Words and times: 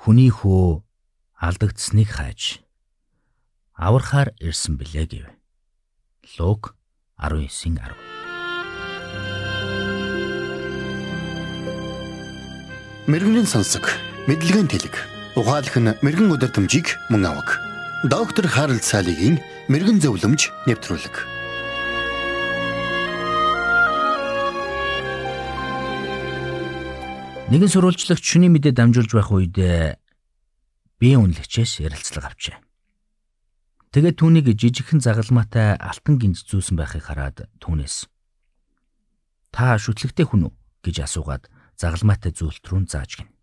хүний 0.00 0.32
хөө 0.32 0.80
алдагдсныг 1.36 2.08
хайж 2.08 2.64
аврахаар 3.76 4.32
ирсэн 4.40 4.80
билээ 4.80 5.06
гэв. 5.12 5.26
Лук 6.40 6.72
19:10 7.20 7.92
Мэргэний 13.04 13.44
сонсог, 13.44 13.84
мэдлэгийн 14.24 14.72
тэлэг. 14.72 14.96
Ухаалх 15.36 15.76
нь 15.76 15.92
мэрэгэн 16.00 16.32
өдөр 16.32 16.48
төмжийг 16.48 16.96
мөн 17.12 17.36
авах. 17.36 17.60
Доктор 18.08 18.48
Харалт 18.48 18.80
цаалогийн 18.80 19.36
мэрэгэн 19.68 20.00
зөвлөмж 20.00 20.48
нэвтрүүлэг. 20.64 21.39
Нэгэн 27.50 27.66
сурвалжлагч 27.66 28.22
шүний 28.22 28.46
мэдээ 28.46 28.78
дамжуулж 28.78 29.10
байх 29.10 29.34
үед 29.34 29.58
бие 29.58 31.16
үнэлэгчээс 31.18 31.82
ярилцлага 31.82 32.30
авчээ. 32.30 32.62
Тэгээд 33.90 34.22
түүнийг 34.22 34.54
жижигхэн 34.54 35.02
загалмаатай 35.02 35.74
алтан 35.74 36.22
гинж 36.22 36.46
зүүсэн 36.46 36.78
байхыг 36.78 37.10
хараад 37.10 37.50
түүнээс 37.58 38.06
"Та 39.50 39.74
шүтлэгтэй 39.82 40.30
хүн 40.30 40.46
үү?" 40.46 40.54
гэж 40.86 41.10
асуугаад 41.10 41.50
загалмаатай 41.74 42.30
зүйлт 42.30 42.62
рүү 42.70 42.86
зааж 42.86 43.18
гин. 43.18 43.34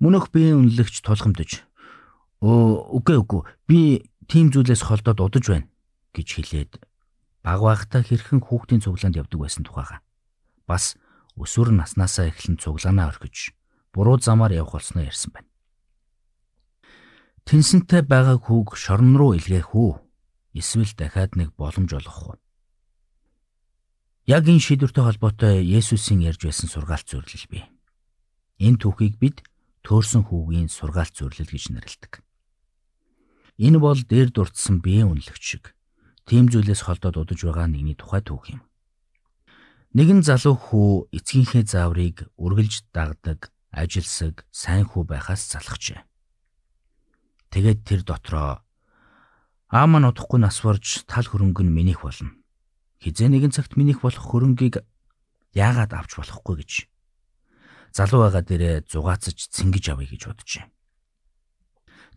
Мөнөх 0.00 0.32
биеийн 0.32 0.64
үнэлэгч 0.72 1.04
тулгамдж 1.04 1.60
"Өө 2.40 2.96
үгүй 2.96 3.16
үгүй 3.28 3.42
би 3.68 4.08
тийм 4.24 4.48
зүйлээс 4.56 4.88
холдоод 4.88 5.20
удаж 5.20 5.44
байна" 5.52 5.68
гэж 6.16 6.28
хэлээд 6.32 6.80
баг 7.44 7.60
багтаа 7.60 8.00
хэрхэн 8.00 8.40
хүүхдийн 8.40 8.80
цуглаанд 8.80 9.20
явдаг 9.20 9.36
байсан 9.36 9.68
тухайга. 9.68 10.00
Бас 10.64 10.96
өсвөр 11.38 11.70
наснаасаа 11.72 12.28
эхлэн 12.30 12.58
цуглаанаа 12.58 13.14
орхиж 13.14 13.54
буруу 13.94 14.18
замаар 14.18 14.52
явх 14.52 14.74
болсноо 14.74 15.06
ярьсан 15.06 15.32
байна. 15.34 15.48
Тэнсэнтэй 17.48 18.02
байгаа 18.04 18.36
хүүг 18.36 18.76
шорон 18.76 19.16
руу 19.16 19.32
илгээх 19.38 19.72
үү? 19.72 19.96
Эсвэл 20.52 20.92
дахиад 20.92 21.32
нэг 21.38 21.56
боломж 21.56 21.90
олгох 21.96 22.36
уу? 22.36 22.36
Яг 24.28 24.44
энэ 24.44 24.60
шийдвэртэй 24.60 25.04
холбоотой 25.04 25.64
Есүсийн 25.64 26.20
ярьж 26.20 26.44
байсан 26.44 26.68
сургаалт 26.68 27.08
зөвлөл 27.08 27.48
бий. 27.48 27.64
Энэ 28.60 28.84
түүхийг 28.84 29.16
бид 29.16 29.40
төөрсөн 29.80 30.28
хүүгийн 30.28 30.68
сургаалт 30.68 31.16
зөвлөл 31.16 31.48
гэж 31.48 31.72
нэрлэдэг. 31.72 32.20
Энэ 33.56 33.80
бол 33.80 33.96
дээр 33.96 34.28
дурдсан 34.28 34.84
биеийн 34.84 35.08
үнэлэгч 35.16 35.42
шиг 35.42 35.72
тийм 36.28 36.52
зүйлээс 36.52 36.84
холдоод 36.84 37.16
удаж 37.16 37.40
байгаа 37.40 37.72
нэгний 37.72 37.96
тухай 37.96 38.20
түүх 38.20 38.52
юм. 38.52 38.67
Нэгэн 39.96 40.20
залуу 40.20 40.52
хүү 40.52 40.90
эцгийнхээ 41.16 41.64
зааврыг 41.64 42.28
үргэлж 42.36 42.92
дагдаг, 42.92 43.48
ажилсаг, 43.72 44.44
сайн 44.52 44.84
хүү 44.84 45.08
байхаас 45.08 45.48
залхажээ. 45.48 46.04
Тэгээд 47.48 47.80
тэр 47.88 48.00
дотроо 48.04 48.60
аа 49.72 49.86
мань 49.88 50.08
удахгүй 50.12 50.40
нас 50.40 50.60
барж 50.60 51.08
тал 51.08 51.24
хөрөнгө 51.24 51.64
нь 51.64 51.72
минийх 51.72 52.04
болно. 52.04 52.36
Хизээ 53.00 53.32
нэгэн 53.32 53.52
цагт 53.56 53.80
минийх 53.80 54.04
болох 54.04 54.20
хөрөнгийг 54.28 54.84
яагаад 55.56 55.96
авч 55.96 56.20
болохгүй 56.20 56.56
гэж. 56.60 56.72
Залуу 57.96 58.28
байгаа 58.28 58.44
дээрээ 58.44 58.76
зугаацж 58.92 59.48
цэнгэж 59.48 59.84
авъя 59.92 60.08
гэж 60.12 60.22
боджээ. 60.28 60.64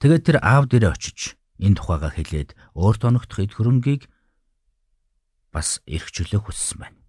Тэгээд 0.04 0.24
тэр 0.28 0.38
аав 0.44 0.68
дээрээ 0.68 0.92
очиж 0.92 1.40
энэ 1.60 1.80
тухайга 1.80 2.12
хэлээд 2.12 2.56
өөрт 2.76 3.02
оногдох 3.08 3.40
эд 3.40 3.56
хөрөнгийг 3.56 4.12
бас 5.56 5.80
эргчүүлэх 5.88 6.48
хүссэн 6.48 6.80
байна. 6.84 7.01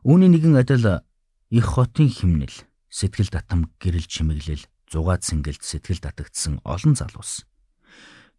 Үүний 0.00 0.32
нэгэн 0.32 0.56
адил 0.56 1.04
их 1.52 1.66
хотын 1.76 2.08
химнэл, 2.08 2.56
сэтгэл 2.88 3.28
татам 3.28 3.68
гэрэл 3.76 4.08
чимэглэл 4.08 4.64
зугаад 4.88 5.22
сэнгэлд 5.28 5.60
сэтгэл 5.60 6.00
татагдсан 6.00 6.64
олон 6.64 6.96
залуус. 6.96 7.44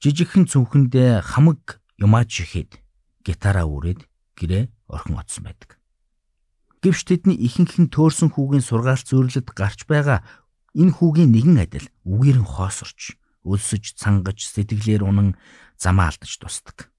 Жижигхэн 0.02 0.50
цүнхэндээ 0.50 1.22
хамаг 1.22 1.80
юмаач 2.02 2.34
ихэд 2.42 2.82
гитараа 3.22 3.70
үрээд 3.70 4.10
гэрээ 4.36 4.64
орхон 4.90 5.22
оцсон 5.22 5.48
байдаг. 5.48 5.78
Гэвч 6.82 7.00
тэдний 7.06 7.38
ихэнх 7.38 7.78
нь 7.78 7.94
төөрсөн 7.94 8.34
хүүгийн 8.34 8.66
сургаалт 8.66 9.06
зөөрлөд 9.06 9.48
гарч 9.54 9.86
байгаа 9.86 10.26
энэ 10.74 10.98
хүүгийн 10.98 11.30
нэгэн 11.30 11.62
адил 11.62 11.88
үгээрэн 12.10 12.48
хоосорч, 12.48 13.16
өлсөж, 13.46 13.96
цангаж, 14.02 14.42
сэтгэлээр 14.50 15.06
унан 15.06 15.38
замаа 15.78 16.10
алдаж 16.10 16.42
тусдаг. 16.42 16.91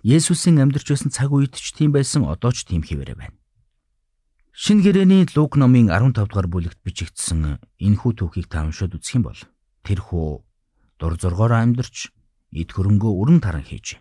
Есүсийн 0.00 0.56
амьдарч 0.64 0.88
байсан 0.88 1.12
цаг 1.12 1.28
үед 1.28 1.52
ч 1.60 1.76
тийм 1.76 1.92
байсан 1.92 2.24
одоо 2.24 2.56
ч 2.56 2.64
тийм 2.64 2.80
хിവэрэ 2.80 3.20
байна. 3.20 3.36
Шинэ 4.56 4.80
гэрээний 4.80 5.28
Лук 5.36 5.60
номын 5.60 5.92
15 5.92 6.24
дугаар 6.24 6.48
бүлэгт 6.48 6.80
бичигдсэн 6.80 7.60
энэхүү 7.76 8.12
түүхийг 8.16 8.48
та 8.48 8.64
уншаад 8.64 8.96
үзэх 8.96 9.20
юм 9.20 9.24
бол 9.28 9.40
тэр 9.84 10.00
хүү 10.00 10.40
дур 10.96 11.14
зоргоор 11.20 11.52
амьдарч 11.52 12.12
эд 12.52 12.72
хөрөнгөө 12.72 13.12
өрн 13.12 13.38
таран 13.44 13.64
хийж. 13.64 14.00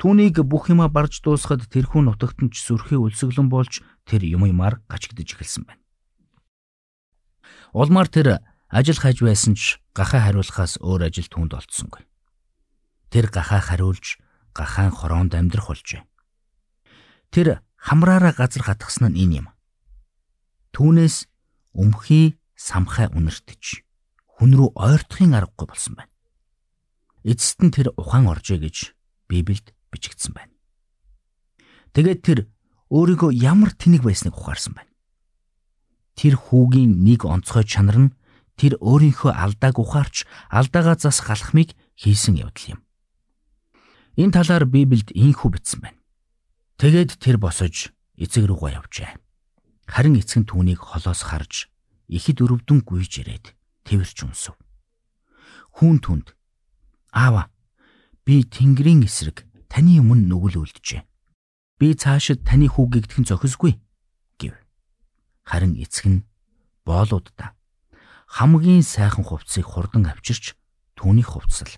Түүнийг 0.00 0.40
бүх 0.48 0.72
юма 0.72 0.88
барж 0.88 1.20
дуусахад 1.20 1.68
тэрхүү 1.68 2.08
нутагт 2.08 2.40
нь 2.40 2.52
ч 2.54 2.64
сүрхий 2.64 2.96
өлсгөлөн 2.96 3.48
болж 3.52 3.84
тэр 4.08 4.24
юм 4.24 4.48
юмар 4.48 4.80
гачигдж 4.88 5.36
эхэлсэн 5.36 5.68
байна. 5.68 5.82
Улмаар 7.76 8.08
тэр 8.08 8.40
ажил 8.70 8.96
хайж 8.96 9.20
байсан 9.20 9.52
ч 9.52 9.82
гахаа 9.92 10.28
хариулахаас 10.28 10.80
өөр 10.80 11.08
ажил 11.10 11.28
түүнд 11.28 11.52
олдсонгүй. 11.56 12.06
Тэр 13.10 13.26
гахаа 13.32 13.60
хариулж 13.60 14.20
гахаан 14.56 14.92
хороонд 14.92 15.34
амьдрах 15.34 15.68
болжээ. 15.68 16.02
Тэр 17.30 17.60
хамраараа 17.76 18.32
газар 18.32 18.62
хатгсан 18.64 19.12
нь 19.12 19.20
энэ 19.22 19.34
юм. 19.44 19.48
Түүнээс 20.74 21.26
өмхий 21.74 22.36
самхай 22.56 23.08
үнэртэж 23.12 23.84
хүн 24.38 24.50
рүү 24.54 24.70
ойртохын 24.74 25.34
аргагүй 25.38 25.66
болсон 25.68 25.94
байна. 25.98 26.12
Эцэст 27.26 27.58
нь 27.62 27.74
тэр 27.74 27.94
ухаан 27.94 28.30
оржээ 28.30 28.58
гэж 28.62 28.76
Библиэд 29.28 29.74
бичигдсэн 29.90 30.32
байна. 30.34 30.54
Тэгээд 31.92 32.20
тэр 32.22 32.38
өөрийгөө 32.88 33.30
ямар 33.34 33.74
тэнэг 33.74 34.02
байсныг 34.06 34.34
ухаарсан 34.38 34.78
байна. 34.78 34.92
Тэр 36.16 36.34
хүүгийн 36.34 37.04
нэг 37.04 37.26
онцгой 37.28 37.62
чанар 37.68 37.98
нь 38.08 38.14
тэр 38.58 38.74
өөрийнхөө 38.82 39.32
алдааг 39.34 39.76
ухаарч 39.78 40.26
алдаагаа 40.50 40.96
зас 40.98 41.22
галахмыг 41.22 41.76
хийсэн 41.94 42.42
явдал 42.42 42.78
юм. 42.78 42.80
Энэ 44.18 44.34
талаар 44.34 44.66
Библиэд 44.66 45.14
ийхүү 45.14 45.48
бичсэн 45.54 45.78
байна. 45.78 46.02
Тэгээд 46.82 47.22
тэр 47.22 47.38
босож 47.38 47.94
эцэг 48.18 48.50
рүүгээ 48.50 48.74
явжээ. 48.74 49.14
Харин 49.86 50.18
эцэг 50.18 50.42
нь 50.42 50.48
түүнийг 50.50 50.82
холоос 50.82 51.22
харж 51.22 51.70
ихэд 52.10 52.42
өрөвдөн 52.42 52.82
гүйж 52.82 53.22
ирээд 53.22 53.54
тэрч 53.86 54.26
үнсв. 54.26 54.58
Хүүн 55.78 56.02
түнд 56.02 56.34
аава 57.14 57.46
би 58.26 58.42
Тэнгэрийн 58.42 59.06
эсрэг 59.06 59.46
таны 59.70 60.02
өмнө 60.02 60.26
нүгэл 60.26 60.66
үлджээ. 60.66 61.06
Би 61.78 61.94
цаашид 61.94 62.42
таны 62.42 62.66
хүүгийгдхэн 62.66 63.22
зохисгүй 63.22 63.78
гэв. 64.42 64.58
Харин 65.46 65.78
эцэг 65.78 66.06
нь 66.10 66.26
боолуудаа 66.82 67.54
хамгийн 68.26 68.82
сайхан 68.82 69.22
хувцсыг 69.22 69.62
хурдан 69.62 70.10
авчирч 70.10 70.58
түүний 70.98 71.22
хувцсал. 71.22 71.70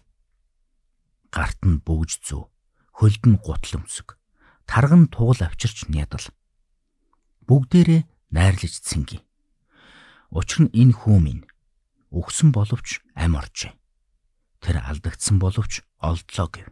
Гарт 1.30 1.62
нь 1.62 1.82
бөгж 1.82 2.26
зүү, 2.26 2.42
хөлд 2.98 3.22
нь 3.26 3.38
гутал 3.38 3.82
өмсөг 3.82 4.20
тарган 4.70 5.10
тугал 5.10 5.50
авчирч 5.50 5.90
нядал. 5.90 6.22
Бүгдээрээ 7.50 8.06
найрлаж 8.30 8.74
цэнги. 8.86 9.18
Учир 10.30 10.70
нь 10.70 10.70
энэ 10.70 10.94
хүү 10.94 11.18
минь 11.18 11.42
өгсөн 12.14 12.54
боловч 12.54 13.02
ам 13.18 13.34
оржээ. 13.34 13.74
Тэр 14.62 14.78
алдагдсан 14.86 15.42
боловч 15.42 15.82
олдлоо 15.98 16.48
гэв. 16.54 16.70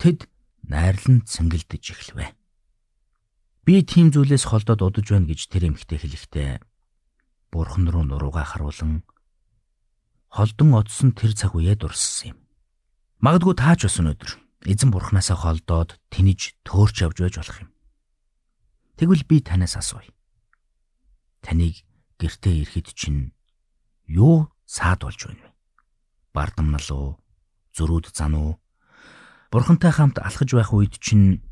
Тэд 0.00 0.32
найрлан 0.64 1.28
цэнгэлдэж 1.28 1.84
эхлэвэ. 1.92 2.32
Би 3.68 3.84
тийм 3.84 4.08
зүйлээс 4.08 4.48
холдоод 4.48 4.80
удаж 4.80 5.12
байна 5.12 5.28
гэж 5.28 5.52
тэр 5.52 5.68
эмэгтэй 5.68 6.00
хэлэхдээ 6.00 6.50
бурхан 7.52 7.92
руу 7.92 8.08
нуруугаа 8.08 8.48
харуулan 8.48 9.04
холдон 10.32 10.72
одсон 10.72 11.12
тэр 11.12 11.36
цаг 11.36 11.52
үеэ 11.52 11.76
дурссан 11.76 12.32
юм. 12.32 12.47
Магадгүй 13.18 13.58
таач 13.58 13.82
бас 13.82 13.98
өнөөдөр 13.98 14.30
эзэн 14.70 14.94
бурхнасаа 14.94 15.34
холдоод 15.42 15.98
тэнэж 16.14 16.54
төөрч 16.62 17.02
явж 17.02 17.18
байж 17.18 17.34
болох 17.42 17.58
юм. 17.66 17.70
Тэгвэл 18.94 19.26
би 19.26 19.42
танаас 19.42 19.74
асууя. 19.74 20.06
Таныг 21.42 21.82
гэртээ 22.22 22.62
ирэхэд 22.62 22.94
чинь 22.94 23.34
юу 24.06 24.54
саад 24.70 25.02
болж 25.02 25.18
байна 25.18 25.50
вэ? 25.50 25.50
Бардамнал 26.30 26.88
уу? 26.94 27.18
Зөрүүд 27.74 28.14
зан 28.14 28.38
уу? 28.38 28.62
Бурхантай 29.50 29.90
хамт 29.90 30.22
алхаж 30.22 30.54
байх 30.54 30.70
үед 30.70 31.02
чинь 31.02 31.42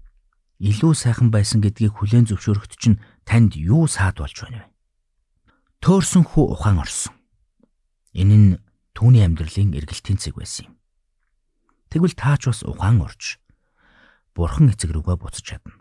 илүү 0.62 0.94
сайхан 0.94 1.34
байсан 1.34 1.66
гэдгийг 1.66 1.98
хүлээн 1.98 2.30
зөвшөөрөхд 2.30 2.78
чинь 2.78 3.02
танд 3.26 3.58
юу 3.58 3.90
саад 3.90 4.22
болж 4.22 4.38
байна 4.38 4.62
вэ? 4.62 4.70
Төөрсөн 5.82 6.30
хүү 6.30 6.46
ухаан 6.54 6.78
орсон. 6.78 7.10
Энэ 8.14 8.36
нь 8.38 8.48
түүний 8.94 9.26
амьдралын 9.26 9.74
эргэлтийн 9.74 10.22
цэг 10.22 10.38
байсан 10.38 10.70
юм. 10.70 10.75
Тэгвэл 11.90 12.14
таач 12.18 12.46
бас 12.50 12.60
ухаан 12.66 13.02
орж 13.02 13.38
бурхан 14.34 14.70
эцэг 14.70 14.92
рүүгээ 14.92 15.16
буцаж 15.16 15.44
чадна. 15.44 15.74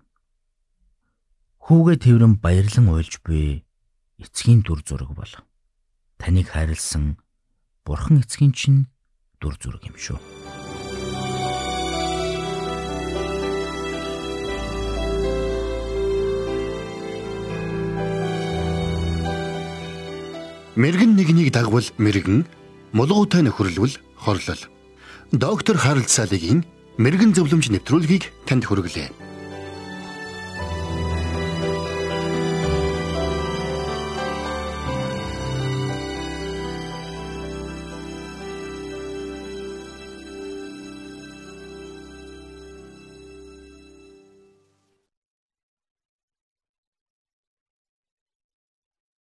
Хүүгээ 1.65 1.97
тэрэн 2.01 2.37
баярлан 2.39 2.87
уйлж 2.89 3.19
буй 3.25 3.65
эцгийн 4.21 4.61
дүр 4.63 4.85
зураг 4.85 5.11
бол 5.11 5.33
таныг 6.21 6.53
хайрлсан 6.53 7.19
Бурхан 7.85 8.17
эцгийн 8.17 8.49
чинь 8.49 8.89
дүр 9.37 9.53
зураг 9.61 9.85
юм 9.85 9.93
шүү. 9.93 10.17
Мэргэн 20.81 21.13
нэгнийг 21.13 21.53
дагвал 21.53 21.85
мэргэн, 22.01 22.49
мулгуутай 22.89 23.45
нөхөрлөл 23.45 24.01
хорлол. 24.17 24.61
Доктор 25.31 25.77
Харалт 25.77 26.09
Салигийн 26.09 26.61
мэрэгэн 27.01 27.33
зөвлөмж 27.33 27.73
нэвтрүүлгийг 27.73 28.29
танд 28.45 28.69
хүргэлээ. 28.69 29.24